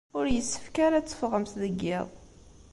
Ur 0.17 0.25
yessefk 0.29 0.75
ara 0.85 0.95
ad 0.97 1.05
teffɣemt 1.07 1.53
deg 1.63 1.73
yiḍ. 1.83 2.07